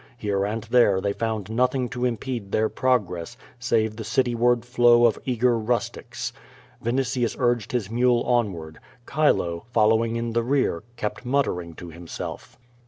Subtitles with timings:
[0.17, 5.19] Here and there they found nothing to impede their progress, save the cityward fiow of
[5.25, 6.33] eager rustics.
[6.83, 8.79] Vinitius urged his mule onward.
[9.07, 12.57] Chilo, fol lowing in the rear^ kept muttering to himself.